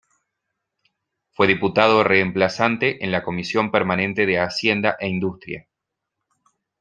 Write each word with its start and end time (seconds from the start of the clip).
Fue 1.29 1.45
Diputado 1.45 2.03
reemplazante 2.03 3.05
en 3.05 3.11
la 3.11 3.21
Comisión 3.23 3.69
Permanente 3.69 4.25
de 4.25 4.39
Hacienda 4.39 4.97
e 4.99 5.07
Industria. 5.07 5.67